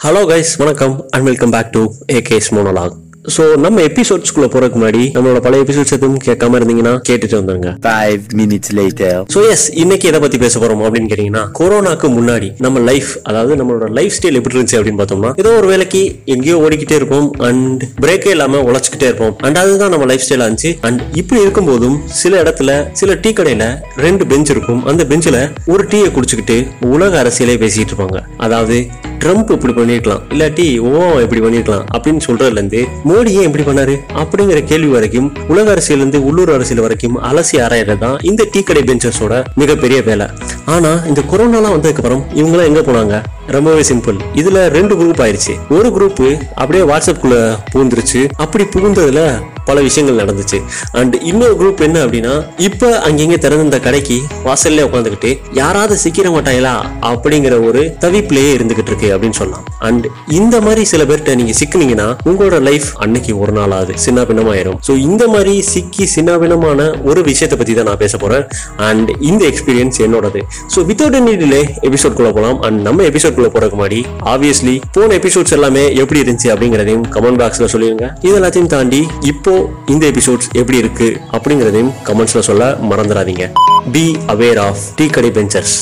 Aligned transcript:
Hello 0.00 0.20
guys 0.28 0.50
வணக்கம் 0.56 0.94
and 1.10 1.24
welcome 1.24 1.50
back 1.50 1.70
to 1.72 1.82
AK's 2.12 2.48
monologue 2.52 2.94
so 3.25 3.43
நம்ம 3.63 3.81
எபிசோட்ஸ்குள்ள 3.87 4.45
போறதுக்கு 4.53 4.77
முன்னாடி 4.79 5.01
நம்மளோட 5.15 5.39
பழைய 5.45 5.63
எபிசோட்ஸ் 5.65 5.93
எதுவும் 5.95 6.21
கேட்காம 6.27 6.57
இருந்தீங்கன்னா 6.59 6.93
கேட்டுட்டு 7.07 7.35
வந்துருங்க. 7.39 7.69
Five 7.87 8.21
minutes 8.39 8.69
later. 8.79 9.11
So 9.33 9.39
yes 9.49 9.65
இன்னைக்கு 9.81 10.07
எதை 10.09 10.19
பத்தி 10.23 10.37
பேச 10.43 10.59
போறோம் 10.59 10.81
அப்படின்னு 10.87 11.09
கேட்டீங்கன்னா 11.11 11.43
கொரோனாக்கு 11.59 12.07
முன்னாடி 12.15 12.47
நம்ம 12.65 12.79
லைஃப் 12.89 13.11
அதாவது 13.23 13.55
நம்மளோட 13.59 13.89
லைஃப் 13.97 14.15
ஸ்டைல் 14.17 14.39
எப்படி 14.39 14.55
இருந்துச்சு 14.57 14.79
அப்படின்னு 14.79 15.01
பார்த்தோம்னா 15.01 15.31
ஏதோ 15.43 15.51
ஒரு 15.59 15.67
வேலைக்கு 15.67 16.01
எங்கேயோ 16.35 16.55
ஓடிக்கிட்டே 16.65 16.97
இருப்போம் 17.01 17.27
அண்ட் 17.49 17.83
பிரேக்கே 18.05 18.31
இல்லாம 18.35 18.63
உழைச்சிக்கிட்டே 18.69 19.09
இருப்போம். 19.11 19.35
அண்ட் 19.45 19.59
அதுதான் 19.63 19.93
நம்ம 19.95 20.07
லைஃப் 20.13 20.25
ஸ்டைலா 20.27 20.47
இருந்துச்சு. 20.47 20.73
அண்ட் 20.89 21.01
இப்படி 21.21 21.41
இருக்கும்போதும் 21.45 21.97
சில 22.21 22.41
இடத்துல 22.43 22.79
சில 23.01 23.19
டீ 23.25 23.33
கடையில 23.41 23.67
ரெண்டு 24.07 24.25
பெஞ்ச் 24.33 24.53
இருக்கும். 24.55 24.81
அந்த 24.85 25.05
பெஞ்சில் 25.13 25.41
ஒரு 25.73 25.85
டீயை 25.93 26.11
குடிச்சுக்கிட்டு 26.17 26.57
உலக 26.95 27.23
அரசியலே 27.23 27.57
பேசிட்டு 27.65 27.93
இருப்பாங்க. 27.93 28.19
அதாவது 28.47 28.79
ட்ரம்ப் 29.23 29.51
இப்படி 29.53 29.73
பண்ணிருக்கலாம் 29.77 30.21
இல்லாட்டி 30.33 30.63
ஓ 30.89 30.91
இப்படி 31.23 31.41
பண்ணிருக்கலாம் 31.41 31.83
அப்படின்னு 31.95 32.21
சொல்றதுல 32.27 32.59
இருந்து 32.59 32.79
மோடி 33.11 33.27
ஏன் 33.27 33.53
இப்படி 33.53 33.63
பண்ணாரு? 33.63 33.95
அப்படிங்கிற 34.15 34.63
கேள்வி 34.63 34.87
வரைக்கும் 34.87 35.31
உலக 35.47 35.71
அரசியல் 35.71 35.99
இருந்து 35.99 36.25
உள்ளூர் 36.25 36.53
அரசியல் 36.53 36.81
வரைக்கும் 36.81 37.23
அலசி 37.23 37.55
ஆராயறது 37.55 37.97
தான் 37.97 38.17
இந்த 38.21 38.47
டீ 38.51 38.63
கடை 38.63 38.81
பெஞ்சஸோட 38.81 39.43
மிகப்பெரிய 39.55 40.01
வேலை. 40.01 40.27
ஆனா 40.65 40.91
இந்த 41.07 41.21
கொரோனாலாம் 41.31 41.73
வந்ததுக்கு 41.75 41.95
அப்புறம் 41.95 42.25
இவங்களாம் 42.35 42.63
எங்க 42.63 42.79
போனாங்க? 42.79 43.23
ரொம்பவே 43.47 43.81
சிம்பிள். 43.81 44.17
இதுல 44.35 44.67
ரெண்டு 44.67 44.95
குரூப் 44.95 45.23
ஆயிருச்சு. 45.23 45.53
ஒரு 45.69 45.89
குரூப் 45.89 46.37
அப்படியே 46.55 46.83
வாட்ஸ்அப்குள்ள 46.83 47.57
புகுந்துருச்சு. 47.73 48.29
அப்படி 48.37 48.63
புகுந்ததுல 48.63 49.41
பல 49.71 49.81
விஷயங்கள் 49.89 50.19
நடந்துச்சு. 50.23 50.59
அண்ட் 50.99 51.15
இன்னொரு 51.31 51.55
குரூப் 51.61 51.83
என்ன 51.87 51.97
அப்படின்னா 52.05 52.33
இப்ப 52.67 52.89
அங்கங்க 53.09 53.37
திறந்த 53.45 53.79
கடைக்கு 53.87 54.17
வாசல்ல 54.47 54.85
உட்காந்துக்கிட்டு 54.87 55.31
யாராவது 55.61 55.95
சிக்கிற 56.03 56.27
மாட்டாங்களா? 56.35 56.75
அப்படிங்கிற 57.11 57.55
ஒரு 57.67 57.81
தவிப்பிலேயே 58.03 58.51
இருந்துகிட்டு 58.57 58.91
இருக்கு 58.91 59.09
அப்படின்னு 59.13 59.37
சொல்லலாம் 59.41 59.65
அண்ட் 59.87 60.05
இந்த 60.39 60.55
மாதிரி 60.65 60.81
சில 60.91 61.03
பேர்கிட்ட 61.09 61.35
நீங்க 61.39 61.53
சிக்கினீங்கன்னா 61.59 62.07
உங்களோட 62.29 62.57
லைஃப் 62.67 62.87
அன்னைக்கு 63.03 63.31
ஒரு 63.43 63.53
நாள் 63.57 63.73
ஆகுது 63.77 63.93
சின்ன 64.05 64.25
பின்னமாயிரும் 64.29 64.77
ஸோ 64.87 64.91
இந்த 65.09 65.23
மாதிரி 65.33 65.53
சிக்கி 65.71 66.05
சின்ன 66.15 66.37
பின்னமான 66.41 66.89
ஒரு 67.09 67.21
விஷயத்தை 67.29 67.57
பத்தி 67.61 67.73
தான் 67.77 67.89
நான் 67.89 68.01
பேச 68.03 68.17
போறேன். 68.23 68.43
அண்ட் 68.89 69.09
இந்த 69.29 69.41
எக்ஸ்பீரியன்ஸ் 69.51 69.99
என்னோடது. 70.05 70.41
So 70.75 70.79
without 70.89 71.17
any 71.21 71.35
delay 71.43 71.61
episode 71.89 72.17
குள்ள 72.19 72.31
போகலாம் 72.37 72.59
அண்ட் 72.67 72.79
நம்ம 72.87 73.05
எபிசோட் 73.11 73.35
குள்ள 73.37 73.49
போறதுக்கு 73.55 73.79
முன்னாடி 73.81 74.01
ஆப்வியஸ்லி 74.33 74.75
போன 74.97 75.15
எபிசோட்ஸ் 75.21 75.55
எல்லாமே 75.57 75.85
எப்படி 76.03 76.21
இருந்துச்சு 76.23 76.51
அப்படிங்கறதையும் 76.53 77.05
கமெண்ட் 77.15 77.41
பாக்ஸ்ல 77.43 77.69
சொல்லிருங்க. 77.75 78.07
இது 78.27 78.35
எல்லாத்தையும் 78.39 78.71
தாண்டி 78.75 79.01
இப்போ 79.31 79.55
இந்த 79.85 80.07
எபிசோட்ஸ் 80.07 80.49
எப்படி 80.53 80.77
இருக்கு 80.77 81.19
அப்படிங்கறதையும் 81.31 81.91
கமெண்ட்ஸ்ல 82.05 82.39
சொல்ல 82.39 82.77
மறந்துடாதீங்க. 82.89 83.45
பி 83.91 84.17
அவேர் 84.27 84.59
ஆஃப் 84.59 84.83
டீ 84.95 85.07
கடை 85.07 85.31
பெஞ்சர்ஸ் 85.31 85.75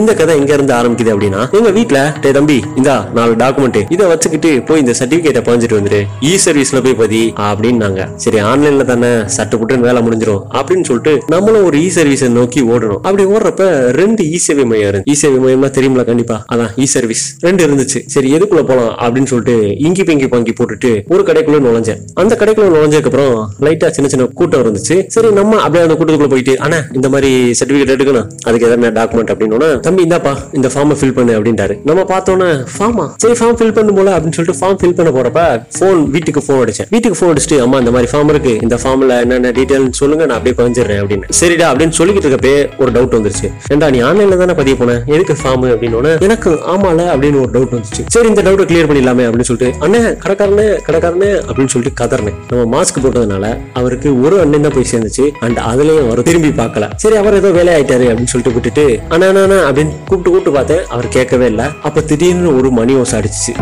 இந்த 0.00 0.10
கதை 0.18 0.34
எங்க 0.40 0.52
இருந்து 0.56 0.74
ஆரம்பிக்குது 0.78 1.10
அப்படின்னா 1.14 1.40
எங்க 1.58 1.70
வீட்டுல 1.78 1.98
டே 2.24 2.30
தம்பி 2.36 2.56
இந்தா 2.80 2.94
நாலு 3.16 3.32
டாக்குமெண்ட் 3.42 3.78
இதை 3.94 4.04
வச்சுக்கிட்டு 4.12 4.50
போய் 4.68 4.82
இந்த 4.82 4.92
சர்டிபிகேட்டை 5.00 5.42
பாஞ்சிட்டு 5.48 5.78
வந்துரு. 5.78 6.00
இ 6.30 6.32
சர்வீஸ்ல 6.44 6.80
போய் 6.84 6.96
பதி 7.00 7.22
அப்படின்னாங்க. 7.48 8.00
சரி 8.24 8.38
ஆன்லைன்ல 8.50 8.84
தானே 8.92 9.10
சட்டு 9.36 9.58
புட்டுன்னு 9.60 9.86
வேலை 9.88 10.02
முடிஞ்சிரும் 10.06 10.42
அப்படின்னு 10.58 10.86
சொல்லிட்டு 10.90 11.12
நம்மளும் 11.34 11.66
ஒரு 11.68 11.78
இ 11.84 11.88
சர்வீஸை 11.96 12.28
நோக்கி 12.38 12.62
ஓடணும். 12.72 13.00
அப்படி 13.06 13.24
ஓடுறப்ப 13.34 13.66
ரெண்டு 14.00 14.24
இ 14.36 14.40
சேவை 14.46 14.64
மையம் 14.72 14.88
இருந்து 14.92 15.10
இ 15.12 15.16
சேவை 15.22 15.38
மையம்னா 15.44 15.70
தெரியுங்களா 15.78 16.06
கண்டிப்பா. 16.10 16.38
அதான் 16.54 16.72
இ 16.84 16.88
சர்வீஸ் 16.94 17.24
ரெண்டு 17.46 17.66
இருந்துச்சு. 17.66 18.02
சரி 18.14 18.30
எதுக்குள்ள 18.38 18.64
போலாம் 18.70 18.92
அப்படின்னு 19.04 19.30
சொல்லிட்டு 19.32 19.56
இங்கி 19.86 20.04
பிங்கி 20.10 20.28
பங்கி 20.34 20.54
போட்டுட்டு 20.60 20.92
ஒரு 21.14 21.24
கடைக்குள்ள 21.30 21.60
நுழைஞ்சேன். 21.66 22.00
அந்த 22.22 22.32
கடைக்குள்ள 22.40 22.70
நுழைஞ்சதுக்கு 22.76 23.12
அப்புறம் 23.12 23.36
லைட்டா 23.66 23.90
சின்ன 23.98 24.10
சின்ன 24.14 24.30
கூட்டம் 24.40 24.64
இருந்துச்சு. 24.64 24.98
சரி 25.16 25.30
நம்ம 25.40 25.60
அப்படியே 25.64 25.84
அந்த 25.86 25.96
கூட்டத்துக்குள்ள 25.98 26.32
போயிட்டு 26.36 26.56
ஆனா 26.66 26.80
இந்த 26.98 27.10
மாதிரி 27.16 27.32
சர்டிபிகேட் 27.60 27.94
எடுக்கணும். 27.96 28.28
அதுக்கு 28.48 28.66
எதாவது 28.70 28.96
டாக்குமெண்ட் 29.00 29.32
அப்படின்னு 29.34 29.80
தம்பி 29.86 30.02
இந்தாப்பா 30.06 30.32
இந்த 30.58 30.68
ஃபார்மை 30.72 30.96
ஃபில் 31.00 31.14
பண்ணு 31.18 31.32
அப்படின்ட்டாரு. 31.38 31.74
நம்ம 31.88 32.00
பார்த்தோன்னே 32.12 32.48
ஃபார்மா 32.74 33.04
சரி 33.22 33.36
ஃபார்ம் 33.40 33.56
ஃபில் 33.58 33.74
பண்ணு 33.78 33.92
போல 33.98 34.08
அப்படின்னு 34.16 34.36
சொல்லிட்டு 34.38 34.58
ஃபார்ம் 34.60 34.78
ஃபில் 34.80 34.96
பண்ண 34.98 35.10
போறப்ப 35.16 35.42
ஃபோன் 35.78 36.00
வீட்டுக்கு 36.14 36.42
ஃபோன் 36.46 36.60
அடிச்சேன். 36.64 36.88
வீட்டுக்கு 36.94 37.18
ஃபோன் 37.20 37.32
அடிச்சுட்டு 37.32 37.58
அம்மா 37.66 37.78
இந்த 37.82 37.92
மாதிரி 37.96 38.10
ஃபார்ம் 38.12 38.30
இருக்கு. 38.34 38.54
இந்த 38.66 38.76
ஃபார்ம்ல 38.82 39.16
என்னென்ன 39.24 39.52
டீடைல் 39.58 39.86
சொல்லுங்க 40.00 40.26
நான் 40.30 40.38
அப்படியே 40.38 40.56
பதிஞ்சிடுறேன் 40.60 41.00
அப்படின்னு. 41.02 41.26
சரிடா 41.40 41.66
அப்படின்னு 41.72 41.96
சொல்லிக்கிட்டு 41.98 42.28
இருக்கப்பே 42.28 42.54
ஒரு 42.82 42.90
டவுட் 42.96 43.16
வந்துருச்சு. 43.18 43.50
ஏண்டா 43.74 43.88
நீ 43.96 44.00
ஆன்லைன்ல 44.08 44.38
தானே 44.42 44.56
பதிய 44.60 44.76
போனேன் 44.82 45.02
எதுக்கு 45.14 45.36
ஃபார்ம் 45.42 45.66
அப்படின்னு 45.72 46.14
எனக்கு 46.28 46.50
ஆமால 46.74 47.00
அப்படின்னு 47.14 47.40
ஒரு 47.44 47.52
டவுட் 47.56 47.74
வந்துச்சு. 47.76 48.02
சரி 48.16 48.30
இந்த 48.32 48.44
டவுட்டை 48.48 48.66
கிளியர் 48.72 48.88
பண்ணிடலாமே 48.90 49.26
அப்படின்னு 49.28 49.48
சொல்லிட்டு 49.50 49.86
அண்ணே 49.86 50.02
கடைக்காரனே 50.24 50.68
கடைக்காரனே 50.88 51.30
அப்படின்னு 51.48 51.74
சொல்லிட்டு 51.74 51.98
கதறினேன். 52.02 52.38
நம்ம 52.50 52.64
மாஸ்க் 52.74 53.02
போட்டதுனால 53.04 53.46
அவருக்கு 53.80 54.08
ஒரு 54.24 54.38
அண்ணன் 54.44 54.66
தான் 54.68 54.76
போய் 54.76 54.90
சேர்ந்துச்சு. 54.92 55.26
அண்ட் 55.46 55.60
அதுலயும் 55.70 56.06
அவர் 56.06 56.26
திரும்பி 56.30 56.52
பார்க்கல. 56.62 56.88
சரி 57.04 57.16
அவர் 57.22 57.38
ஏதோ 57.40 57.50
வேலை 57.58 57.70
ஆயிட்டாரு 57.76 58.06
அப்படின்னு 58.10 58.32
சொல்லிட்டு 58.34 58.56
விட்டுட்டு 58.56 58.86
அண்ணா 59.14 59.28
அண்ணா 59.32 59.58
அப்படின்னு 59.72 59.98
கூப்பிட்டு 60.04 60.30
கூப்பிட்டு 60.30 60.52
பார்த்தேன் 60.52 60.86
அவர் 60.86 61.08
கேட்கவே 61.08 61.46
இல்லை. 61.46 61.64
அப்போ 61.82 62.00
திடீர்னு 62.00 62.56
ஒரு 62.56 62.70
மணி 62.70 62.94
ஓசை 62.94 63.20
அடிச்சிச்சு. 63.20 63.54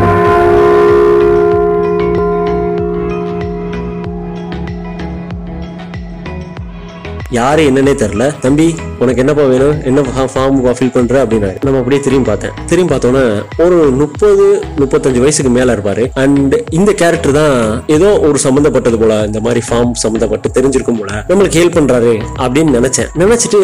யாரு 7.37 7.61
என்னன்னே 7.69 7.91
தெரியல. 8.01 8.25
தம்பி 8.45 8.65
உனக்கு 9.01 9.21
என்னப்பா 9.23 9.43
வேணும்? 9.51 9.77
என்ன 9.89 10.01
ஃபார்ம் 10.33 10.57
ஃபில் 10.77 10.91
பண்ற? 10.95 11.15
அப்படின்னாரு 11.25 11.57
நம்ம 11.65 11.77
அப்படியே 11.81 12.01
திரும்பி 12.05 12.27
பார்த்தேன். 12.29 12.55
திரும்பி 12.71 12.91
பார்த்தோன்னே 12.93 13.23
ஒரு 13.65 13.77
முப்பது 13.99 14.45
முப்பத்தஞ்சு 14.79 15.19
வயசுக்கு 15.23 15.51
மேல 15.57 15.75
இருப்பாரு. 15.75 16.03
அண்ட் 16.23 16.55
இந்த 16.79 16.91
கேரக்டர் 17.01 17.35
தான் 17.39 17.55
ஏதோ 17.95 18.09
ஒரு 18.27 18.39
சம்மந்தப்பட்டது 18.45 18.99
போல 19.03 19.19
இந்த 19.29 19.39
மாதிரி 19.45 19.61
ஃபார்ம் 19.69 19.93
சம்மந்தப்பட்டு 20.03 20.49
தெரிஞ்சிருக்கும் 20.57 20.99
போல 20.99 21.11
நம்மளுக்கு 21.29 21.59
ஹெல்ப் 21.61 21.77
பண்றாரு 21.77 22.13
அப்படின்னு 22.45 22.75
நினைச்சேன். 22.77 23.09
நினைச்சிட்டு 23.23 23.61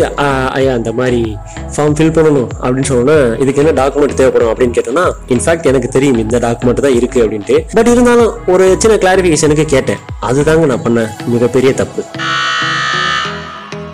ஐயா 0.59 0.73
அந்த 0.79 0.94
மாதிரி 0.99 1.22
ஃபார்ம் 1.75 1.97
ஃபில் 1.99 2.16
பண்ணணும். 2.17 2.49
அப்படின்னு 2.63 2.89
சொன்னோன்னா 2.91 3.17
இதுக்கு 3.44 3.61
என்ன 3.63 3.75
டாக்குமெண்ட் 3.81 4.17
தேவைப்படும்? 4.22 4.51
அப்படின்னு 4.53 4.78
கேட்டோம்னா 4.79 5.05
இன்ஃபேக்ட் 5.35 5.69
எனக்கு 5.73 5.91
தெரியும் 5.97 6.22
இந்த 6.25 6.38
டாக்குமெண்ட் 6.47 6.85
தான் 6.88 6.97
இருக்கு 7.01 7.19
அப்படின்ட்டு. 7.25 7.57
பட் 7.78 7.91
இருந்தாலும் 7.94 8.34
ஒரு 8.55 8.67
சின்ன 8.85 8.97
கிளாரிபிகேஷனுக்கு 9.05 9.67
கேட்டேன். 9.75 10.01
அதுதாங்க 10.31 10.72
நான் 10.73 10.85
பண்ண 10.88 11.09
மிகப்பெரிய 11.35 11.73
தப்பு. 11.84 12.03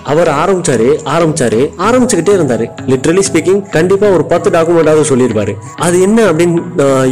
அவர் 0.03 0.27
ஆரம்பிச்சாரு 0.27 0.97
ஆரம்பிச்சாரு 1.05 1.69
ஆரம்பிச்சுக்கிட்டே 1.77 2.33
இருந்தாரு. 2.33 2.69
லிட்ரலி 2.87 3.21
ஸ்பீக்கிங் 3.33 3.69
கண்டிப்பா 3.69 4.07
ஒரு 4.07 4.25
பத்து 4.25 4.49
டாக்குமெண்டாவது 4.49 5.03
சொல்லியிருப்பாரு. 5.09 5.53
அது 5.77 6.01
என்ன 6.01 6.31
அப்படின்னு 6.31 6.63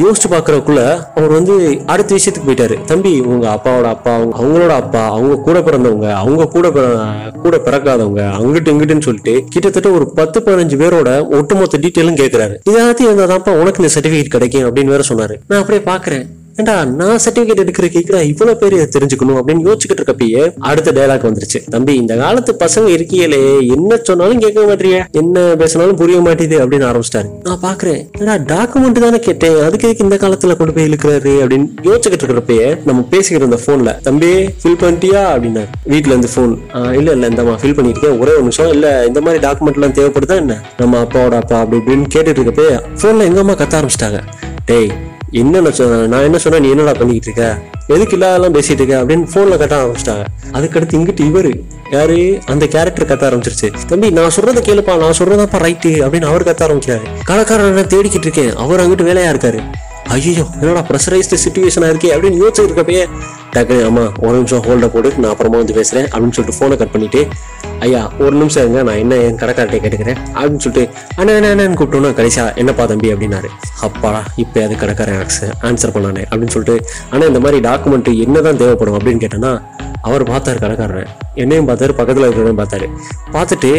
யோசிச்சு 0.03 0.29
பாக்குறதுக்குள்ள 0.29 1.03
அவர் 1.15 1.31
வந்து 1.31 1.81
அடுத்த 1.85 2.15
விஷயத்துக்கு 2.15 2.49
போயிட்டாரு. 2.49 2.83
தம்பி 2.83 3.19
உங்க 3.19 3.47
அப்பாவோட 3.47 3.83
அப்பா 3.83 4.13
அவங்க- 4.13 4.37
அவங்களோட 4.37 4.67
அப்பா 4.67 5.05
அவங்க 5.05 5.35
கூட 5.35 5.59
பிறந்தவங்க 5.59 6.11
அவங்க 6.13 6.47
கூட 6.47 6.71
பிற- 6.71 7.31
கூட 7.41 7.57
பிறக்காதவங்க 7.57 8.21
அங்கிட்டு 8.39 8.71
இங்கிட்டுன்னு 8.71 9.01
சொல்லிட்டு 9.01 9.43
கிட்டத்தட்ட 9.49 9.89
ஒரு 9.89 10.13
பத்து 10.13 10.39
பதினஞ்சு 10.39 10.79
பேரோட 10.79 11.29
ஒட்டுமொத்த 11.37 11.77
டீட்டெயிலும் 11.77 12.17
கேட்கிறாரு 12.17 12.55
இதாத்தையும் 12.69 13.09
இருந்தாதான்ப்பா 13.09 13.49
உனக்கு 13.49 13.83
இந்த 13.83 13.99
சர்டிபிகேட் 13.99 14.27
கிடைக்கும் 14.27 14.75
அப்படின்னு 14.75 14.85
வேற 14.85 15.03
சொன்னாரு. 15.09 15.35
நான் 15.47 15.61
அப்படியே 15.61 15.83
பாக்குறேன் 15.85 16.25
ஏண்டா 16.59 16.73
நான் 16.99 17.19
சர்டிபிகேட் 17.23 17.61
எடுக்கிற 17.63 17.87
கேக்குற 17.93 18.17
இவ்வளவு 18.31 18.57
பேர் 18.61 18.73
தெரிஞ்சுக்கணும் 18.95 19.37
அப்படின்னு 19.39 19.65
யோசிச்சுக்கிட்டு 19.67 20.01
இருக்கப்பயே 20.01 20.41
அடுத்த 20.69 20.91
டயலாக் 20.97 21.25
வந்துருச்சு. 21.27 21.59
தம்பி 21.73 21.93
இந்த 22.01 22.13
காலத்து 22.21 22.51
பசங்க 22.63 22.87
இருக்கீங்களே 22.95 23.39
என்ன 23.75 23.99
சொன்னாலும் 24.09 24.41
கேட்க 24.43 24.65
மாட்டீங்க 24.69 24.97
என்ன 25.21 25.43
பேசினாலும் 25.61 25.99
புரிய 26.01 26.17
மாட்டேது 26.27 26.57
அப்படின்னு 26.63 26.87
ஆரம்பிச்சிட்டாரு. 26.89 27.29
நான் 27.47 27.61
பாக்குறேன் 27.67 28.01
ஏடா 28.21 28.35
டாக்குமெண்ட் 28.53 29.03
தானே 29.05 29.19
கேட்டேன். 29.27 29.57
அதுக்கு 29.67 29.87
எதுக்கு 29.87 30.05
இந்த 30.07 30.17
காலத்துல 30.23 30.55
கொண்டு 30.61 30.75
போய் 30.77 30.87
இழுக்கிறாரு? 30.89 31.33
அப்படின்னு 31.43 31.67
யோசிச்சுக்கிட்டு 31.89 32.25
இருக்கிறப்பயே 32.25 32.67
நம்ம 32.89 33.05
பேசிக்கிட்டு 33.13 33.43
இருந்த 33.45 33.59
போன்ல 33.67 33.93
தம்பி 34.07 34.31
ஃபில் 34.63 34.79
பண்ணிட்டியா? 34.83 35.23
அப்படின்னா 35.35 35.63
வீட்டுல 35.93 36.13
இருந்து 36.15 36.31
போன் 36.35 36.55
இல்ல 36.99 37.09
இல்ல 37.17 37.29
இந்தமா 37.33 37.55
ஃபில் 37.63 37.77
பண்ணிருக்கேன் 37.79 38.17
ஒரே 38.23 38.33
ஒரு 38.37 38.43
நிமிஷம். 38.45 38.71
இல்ல 38.75 38.87
இந்த 39.11 39.21
மாதிரி 39.27 39.41
டாக்குமெண்ட் 39.47 39.79
எல்லாம் 39.79 39.97
தேவைப்படுதா 39.99 40.37
என்ன? 40.43 40.57
நம்ம 40.81 40.99
அப்பாவோட 41.05 41.37
அப்பா 41.43 41.59
அப்படி 41.63 41.79
இப்படின்னு 41.81 42.11
கேட்டுட்டு 42.15 42.39
இருக்கப்பயே 42.41 42.75
போன்ல 43.03 43.29
எங்க 43.31 43.41
அம்மா 43.45 43.57
கத்த 43.63 43.79
ஆரம்பிச்சிட்டாங்க. 43.79 44.21
டேய் 44.71 44.91
என்ன 45.31 45.59
நான் 45.59 46.09
நான் 46.09 46.21
என்ன 46.21 46.37
சொன்னேன் 46.37 46.61
நீ 46.61 46.69
என்னடா 46.69 46.91
பண்ணிக்கிட்டு 46.91 47.41
இருக்க? 47.41 47.57
எதுக்கு 47.87 48.17
இல்லாதெல்லாம் 48.17 48.53
பேசிட்டு 48.53 48.79
இருக்க? 48.79 49.03
அப்படின்னு 49.03 49.27
போன்ல 49.33 49.57
கட்ட 49.57 49.83
ஆரம்பிச்சிட்டாங்க. 49.83 50.25
அதுக்கடுத்து 50.51 50.97
இங்கிட்டு 50.97 51.21
இவரு 51.21 51.61
யாரு? 51.91 52.39
அந்த 52.45 52.67
கேரக்டர் 52.67 53.07
கத்த 53.07 53.33
ஆரம்பிச்சிருச்சு. 53.33 53.73
தம்பி 53.87 54.09
நான் 54.09 54.29
சொல்றதை 54.35 54.59
கேளுப்பா 54.59 54.97
நான் 54.97 55.13
சொல்றதாப்பா 55.17 55.65
ரைட்டு 55.65 56.01
அப்படின்னு 56.01 56.25
அவர் 56.25 56.43
கத்த 56.43 56.57
ஆரம்பிக்கிறாரு. 56.57 57.01
கடைக்காரன் 57.23 57.85
தேடிக்கிட்டு 57.85 58.19
இருக்கேன். 58.19 58.55
அவர் 58.55 58.79
அங்கிட்டு 58.79 59.07
வேலையா 59.07 59.29
இருக்காரு. 59.33 59.59
ஐயோ 60.13 60.43
என்னடா 60.61 60.81
ப்ரெஷரைஸ்டு 60.89 61.37
சுச்சுவேஷனாக 61.43 61.91
இருக்கே 61.93 62.09
அப்படின்னு 62.15 62.39
யோசிச்சிருக்கப்பயே 62.41 63.03
டக்குனு 63.55 63.83
டக்கு 63.83 64.23
ஒரு 64.27 64.35
நிமிஷம் 64.37 64.63
ஹோல்டை 64.63 64.87
போட்டு 64.87 65.09
நான் 65.17 65.31
அப்புறமா 65.31 65.57
வந்து 65.57 65.73
பேசுகிறேன் 65.73 66.07
அப்படின்னு 66.11 66.31
சொல்லிட்டு 66.31 66.57
ஃபோனை 66.57 66.75
கட் 66.77 66.93
பண்ணிவிட்டு 66.95 67.21
ஐயா 67.79 68.01
ஒரு 68.19 68.35
நிமிஷம் 68.35 68.63
இருங்க 68.63 68.83
நான் 68.83 68.97
என்ன 68.97 69.15
என் 69.15 69.37
கடைக்கார்ட்டே 69.37 69.79
கேட்டுக்கிறேன் 69.83 70.19
அப்படின்னு 70.35 70.63
சொல்லிட்டு 70.65 70.83
அண்ணா 71.15 71.33
என்ன 71.33 71.49
என்னன்னு 71.55 71.77
கூப்பிட்டோன்னா 71.77 72.11
கடைசியா 72.19 72.55
என்னப்பா 72.55 72.85
தம்பி? 72.85 73.13
அப்படின்னாரு. 73.13 73.49
அப்பாடா 73.81 74.21
இப்போ 74.35 74.63
அது 74.63 74.75
கடைக்காரன் 74.75 75.21
ஆன்சர் 75.61 75.93
பண்ணானே? 75.95 76.23
அப்படின்னு 76.29 76.53
சொல்லிட்டு 76.55 76.75
ஆனால் 77.11 77.27
இந்த 77.27 77.39
மாதிரி 77.39 77.59
டாக்குமெண்ட் 77.67 78.21
என்னதான் 78.25 78.57
தேவைப்படும்? 78.57 78.97
அப்படின்னு 78.97 79.23
கேட்டேன்னா 79.23 79.53
அவர் 80.01 80.23
பார்த்தார் 80.23 80.57
கடைக்காரன் 80.57 81.09
என்னையும் 81.35 81.67
பார்த்தாரு 81.67 81.91
பக்கத்தில் 81.91 82.25
இருக்கிறவனையும் 82.25 82.61
பார்த்தாரு. 82.61 82.87
பார்த்துட்டு 83.33 83.71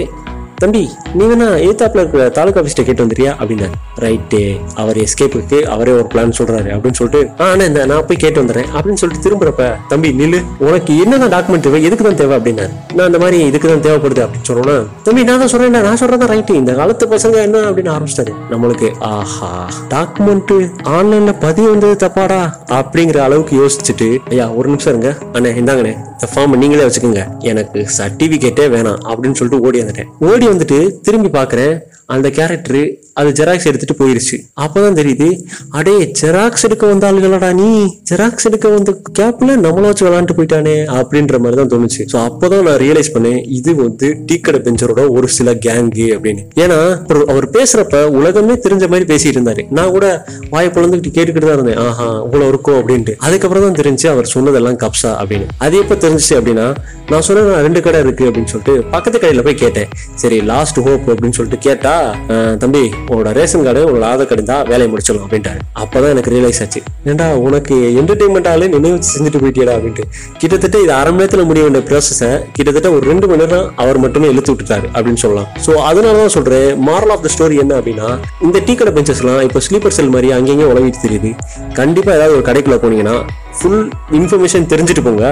தம்பி 0.63 0.83
நீ 1.19 1.25
வேணா 1.31 1.47
ஏத்தாப்புல 1.69 2.03
இருக்கிற 2.03 2.25
தாலுகா 2.37 2.61
ஆஃபீஸ்ட 2.61 2.83
கேட்டு 2.89 3.05
வந்துறியா 3.05 3.31
அப்படின்னு. 3.41 3.69
ரைட்டு 4.05 4.41
அவர் 4.75 4.99
எஸ்கேப்புக்கு 5.05 5.59
அவரே 5.75 5.93
ஒரு 5.93 6.07
பிளான் 6.13 6.35
சொல்றாரு 6.39 6.71
அப்படின்னு 6.75 6.99
சொல்லிட்டு 7.01 7.21
ஆ 7.45 7.47
இந்த 7.55 7.87
நான் 7.91 8.07
போய் 8.07 8.21
கேட்டு 8.25 8.43
வந்துடுறேன். 8.43 8.69
அப்படின்னு 8.77 9.01
சொல்லிட்டு 9.03 9.25
திரும்புறப்ப 9.27 9.65
தம்பி 9.89 10.09
நில்லு. 10.21 10.41
உனக்கு 10.59 10.93
என்னதான் 11.05 11.33
டாக்குமெண்ட் 11.35 11.61
தேவை? 11.61 11.81
எதுக்கு 11.85 12.05
தான் 12.05 12.21
தேவை? 12.23 12.37
அப்படின்னா 12.39 12.67
நான் 12.95 13.07
இந்த 13.07 13.19
மாதிரி 13.19 13.39
இதுக்கு 13.47 13.69
தான் 13.69 13.85
தேவைப்படுது 13.89 14.23
அப்படின்னு 14.25 14.49
சொன்னோன்னா 14.51 14.77
தம்பி 15.03 15.25
நான் 15.25 15.39
தான் 15.39 15.53
சொல்றேன் 15.55 15.77
நான் 15.89 16.01
சொல்றதா 16.03 16.29
ரைட்டு 16.35 16.55
இந்த 16.55 16.75
காலத்து 16.81 17.07
பசங்க 17.07 17.43
என்ன? 17.49 17.59
அப்படின்னு 17.71 17.95
ஆரம்பிச்சிட்டாரு. 17.97 18.35
நம்மளுக்கு 18.53 18.91
ஆஹா 19.13 19.51
டாக்குமெண்ட் 19.95 20.55
ஆன்லைன்ல 20.97 21.35
பதிவு 21.41 21.71
வந்தது 21.71 21.97
தப்பாடா? 22.07 22.41
அப்படிங்கிற 22.81 23.17
அளவுக்கு 23.17 23.57
யோசிச்சுட்டு 23.63 24.11
ஐயா 24.29 24.49
ஒரு 24.51 24.69
நிமிஷம் 24.69 24.93
இருங்க. 24.95 25.13
அண்ணே 25.33 25.53
இந்தாங்கண்ணே. 25.63 25.95
ஃபார்ம் 26.35 26.57
நீங்களே 26.57 26.83
வச்சுக்கோங்க. 26.83 27.39
எனக்கு 27.39 27.79
சர்டிபிகேட்டே 27.79 28.65
வேணாம் 28.75 29.01
அப்படின்னு 29.05 29.33
சொல்லிட்டு 29.33 29.61
ஓடி 29.61 29.81
வந்துட்டேன். 29.81 30.11
ஓடி 30.21 30.49
வந்துட்டு 30.49 31.01
திரும்பி 31.01 31.29
பார்க்கறேன். 31.39 31.81
அந்த 32.09 32.31
கேரக்டர் 32.31 32.83
அது 33.15 33.31
ஜெராக்ஸ் 33.31 33.67
எடுத்துட்டு 33.67 34.05
போயிருச்சு. 34.05 34.37
அப்பதான் 34.61 34.97
தெரியுது 34.99 35.27
அடே 35.71 36.13
ஜெராக்ஸ் 36.21 36.65
எடுக்க 36.65 36.87
வந்த 36.87 37.13
ஆளுகளடா 37.13 37.53
நீ? 37.53 37.87
ஜெராக்ஸ் 38.11 38.47
எடுக்க 38.47 38.69
வந்த 38.69 38.91
கேப்ல 39.19 39.57
நம்மள 39.57 39.81
வச்சு 39.81 40.07
விளாண்டு 40.07 40.37
போயிட்டானே 40.39 40.77
அப்படின்ற 40.99 41.39
மாதிரி 41.39 41.57
தான் 41.57 41.69
தோணுச்சு. 41.69 42.03
ஸோ 42.13 42.17
அப்போதான் 42.29 42.63
நான் 42.63 42.77
ரியலைஸ் 42.77 43.15
பண்ணேன் 43.15 43.45
இது 43.49 43.75
வந்து 43.75 44.19
டீ 44.27 44.41
கடை 44.41 44.61
பெஞ்சரோட 44.61 45.11
ஒரு 45.11 45.29
சில 45.29 45.55
கேங்கு 45.67 46.07
அப்படின்னு. 46.17 46.43
ஏன்னா 46.55 46.79
அப்புறம் 46.93 47.27
அவர் 47.27 47.47
பேசுறப்ப 47.51 48.05
உலகமே 48.11 48.55
தெரிஞ்ச 48.55 48.89
மாதிரி 48.89 49.13
பேசிட்டு 49.13 49.39
இருந்தாரு. 49.39 49.71
நான் 49.71 49.91
கூட 49.91 50.27
வாய் 50.51 50.73
பிளந்துக்கிட்டு 50.77 51.15
கேட்டுக்கிட்டு 51.19 51.47
தான் 51.47 51.59
இருந்தேன். 51.59 51.79
ஆஹா 51.87 52.23
இவ்வளவு 52.25 52.49
இருக்கும் 52.49 52.79
அப்படின்ட்டு. 52.81 53.17
அதுக்கப்புறம் 53.19 53.63
தான் 53.63 53.79
தெரிஞ்சு 53.83 54.09
அவர் 54.09 54.25
சொன்னதெல்லாம் 54.25 54.77
கப்ஸா 54.77 55.13
அப்படின்னு. 55.23 55.47
அது 55.59 55.77
எப்போ 55.79 55.95
தெரிஞ்சுச்சு 55.95 56.37
அப்படின்னா 56.41 56.67
நான் 57.11 57.21
சொன்னேன் 57.21 57.47
"நான் 57.47 57.63
ரெண்டு 57.63 57.81
கடை 57.81 58.01
இருக்கு 58.01 58.25
அப்படின்னு 58.29 58.53
சொல்லிட்டு 58.55 58.89
பக்கத்து 58.91 59.19
கடையில 59.19 59.43
போய் 59.43 59.55
கேட்டேன். 59.55 59.89
சரி 60.15 60.41
லாஸ்ட் 60.41 60.81
ஹோப் 60.81 61.11
அப்படின்னு 61.11 61.31
சொல்லிட்டு 61.31 61.59
கேட்டா 61.69 61.95
தம்பி 62.63 62.83
உன்னோட 63.11 63.31
ரேஷன் 63.39 63.65
கார்டு 63.67 63.83
உன்னோட 63.89 64.05
ஆதார் 64.11 64.29
கார்டு 64.31 64.45
தான் 64.53 64.65
வேலையை 64.73 64.89
முடிச்சிடும் 64.93 65.25
அப்படின்ட்டாரு. 65.27 65.61
அப்பதான் 65.83 66.13
எனக்கு 66.15 66.33
ரியலைஸ் 66.35 66.61
ஆச்சு. 66.65 66.81
ஏன்டா 67.11 67.27
உனக்கு 67.47 67.77
என்டர்டைன்மெண்ட் 68.01 68.51
நினைவு 68.77 68.97
செஞ்சுட்டு 69.13 69.43
போயிட்டியடா 69.45 69.75
அப்படின்ட்டு. 69.79 70.05
கிட்டத்தட்ட 70.43 70.77
இது 70.85 70.93
அரை 71.01 71.11
மணி 71.13 71.23
நேரத்துல 71.23 71.45
முடிய 71.51 71.65
வேண்டிய 71.67 71.83
ப்ராசஸை 71.91 72.31
கிட்டத்தட்ட 72.57 72.91
ஒரு 72.97 73.05
ரெண்டு 73.11 73.29
மணி 73.33 73.43
நேரம் 73.45 73.67
அவர் 73.85 74.01
மட்டுமே 74.05 74.31
இழுத்து 74.35 74.53
விட்டுட்டாரு 74.53 74.87
அப்படின்னு 74.95 75.23
சொல்லலாம். 75.25 75.49
ஸோ 75.67 75.75
அதனால 75.91 76.17
தான் 76.23 76.35
சொல்றேன் 76.37 76.69
மாரல் 76.89 77.15
ஆஃப் 77.17 77.25
த 77.27 77.31
ஸ்டோரி 77.35 77.59
என்ன 77.65 77.77
அப்படின்னா 77.81 78.09
இந்த 78.47 78.59
டீ 78.69 78.75
கடை 78.81 78.93
பெஞ்சஸ்லாம் 78.99 79.43
இப்போ 79.49 79.63
ஸ்லீப்பர் 79.69 79.97
செல் 79.99 80.13
மாதிரி 80.17 80.31
அங்கேயும் 80.39 80.71
உழவிட்டு 80.73 81.05
தெரியுது. 81.07 81.33
கண்டிப்பா 81.81 82.13
ஏதாவது 82.19 82.37
ஒரு 82.39 82.47
கடைக்குள்ள 82.51 82.79
போனீங்கன்னா 82.85 83.17
ஃபுல் 83.59 83.83
இன்ஃபர்மேஷன் 84.19 84.67
தெரிஞ்சுட்டு 84.73 85.03
போங்க 85.07 85.25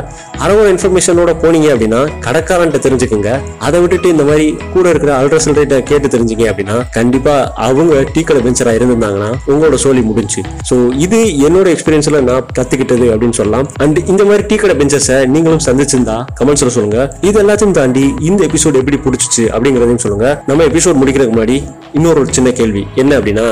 அரை 0.45 0.55
இன்ஃபர்மேஷனோட 0.73 1.33
போனீங்க 1.43 1.69
அப்படின்னா 1.75 2.01
கடைக்காரன்ட்ட 2.27 2.79
தெரிஞ்சுக்கோங்க. 2.87 3.31
அதை 3.67 3.81
விட்டுட்டு 3.81 4.09
இந்த 4.15 4.25
மாதிரி 4.29 4.47
கூட 4.75 4.87
இருக்கிற 4.93 5.13
அல்ட்ராசல் 5.21 5.57
ரேட்டை 5.59 5.79
கேட்டு 5.91 6.09
தெரிஞ்சுங்க 6.15 6.45
அப்படின்னா 6.51 6.77
கண்டிப்பா 6.99 7.35
அவங்க 7.67 8.03
டீ 8.15 8.23
கடை 8.23 8.43
பெஞ்சரா 8.47 8.73
இருந்திருந்தாங்கன்னா 8.79 9.31
உங்களோட 9.53 9.79
சோழி 9.85 10.03
முடிஞ்சு. 10.11 10.43
ஸோ 10.71 10.77
இது 11.05 11.21
என்னோட 11.47 11.67
எக்ஸ்பீரியன்ஸ்ல 11.75 12.21
நான் 12.29 12.47
கத்துக்கிட்டது 12.59 13.09
அப்படின்னு 13.15 13.39
சொல்லலாம். 13.41 13.69
அண்ட் 13.85 13.99
இந்த 14.13 14.23
மாதிரி 14.31 14.47
டீ 14.53 14.57
கடை 14.63 14.77
பெஞ்சஸை 14.81 15.19
நீங்களும் 15.35 15.65
சந்திச்சிருந்தா 15.69 16.17
கமெண்ட்ஸ்ல 16.41 16.73
சொல்லுங்க. 16.77 17.01
இது 17.29 17.37
எல்லாத்தையும் 17.45 17.77
தாண்டி 17.81 18.05
இந்த 18.31 18.41
எபிசோட் 18.51 18.81
எப்படி 18.83 19.01
பிடிச்சிச்சு 19.07 19.45
அப்படிங்கறதையும் 19.55 20.05
சொல்லுங்க. 20.07 20.29
நம்ம 20.51 20.65
எபிசோட் 20.71 21.01
முடிக்கிறதுக்கு 21.03 21.37
முன்னாடி 21.37 21.59
இன்னொரு 21.99 22.21
ஒரு 22.23 22.33
சின்ன 22.39 22.51
கேள்வி. 22.61 22.85
என்ன 23.03 23.19
அப்படின்னா 23.19 23.49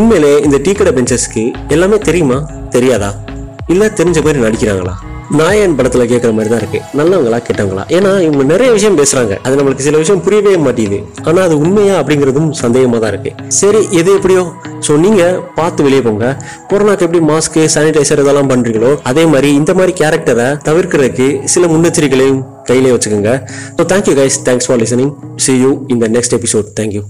உண்மையிலே 0.00 0.34
இந்த 0.48 0.58
டீ 0.66 0.72
கடை 0.72 0.92
பெஞ்சஸ்க்கு 0.98 1.44
எல்லாமே 1.76 1.98
தெரியுமா? 1.98 2.40
தெரியாதா? 2.76 3.12
இல்ல 3.72 3.84
தெரிஞ்ச 3.98 4.18
மாதிரி 4.24 4.40
நடிக்கிறாங்களா? 4.46 4.94
நாயன் 5.30 5.76
படத்துல 5.76 6.04
கேட்கற 6.10 6.30
மாதிரி 6.36 6.50
தான் 6.52 6.60
இருக்கு. 6.62 6.80
நல்லவங்களா 6.98 7.38
கெட்டவங்களா? 7.46 7.84
ஏன்னா 7.96 8.10
இவங்க 8.24 8.42
நிறைய 8.42 8.72
விஷயம் 8.72 8.98
பேசுறாங்க. 8.98 9.34
அது 9.44 9.56
நம்மளுக்கு 9.58 9.86
சில 9.86 9.96
விஷயம் 10.02 10.22
புரியவே 10.26 10.56
மாட்டேங்குது. 10.56 10.98
ஆனா 11.28 11.42
அது 11.42 11.58
உண்மையா 11.58 11.94
அப்படிங்கிறதும் 12.00 12.50
சந்தேகமா 12.62 12.98
தான் 12.98 13.12
இருக்கு. 13.14 13.30
சரி 13.48 13.80
எது 14.00 14.12
எப்படியோ? 14.18 14.42
ஸோ 14.88 14.98
நீங்க 15.04 15.22
பார்த்து 15.58 15.86
வெளியே 15.86 16.02
போங்க. 16.08 16.28
கொரோனாக்கு 16.72 17.06
எப்படி 17.08 17.22
மாஸ்க் 17.30 17.58
சானிடைசர் 17.76 18.22
இதெல்லாம் 18.24 18.52
பண்றீங்களோ 18.52 18.92
அதே 19.12 19.26
மாதிரி 19.26 19.50
இந்த 19.60 19.74
மாதிரி 19.74 19.94
கேரக்டரை 20.02 20.48
தவிர்க்கிறதுக்கு 20.68 21.28
சில 21.44 21.66
முன்னெச்சரிக்கைகளையும் 21.74 22.44
கையிலே 22.70 22.92
வச்சுக்கோங்க. 22.96 23.32
So 23.78 23.84
thank you 23.92 24.16
guys 24.22 24.38
thanks 24.48 24.68
for 24.70 24.82
listening 24.84 25.12
see 25.46 25.54
you 25.64 25.72
இந்த 25.88 26.08
நெக்ஸ்ட் 26.16 26.36
எபிசோட் 26.40 26.68
தேங்க்யூ 26.80 27.04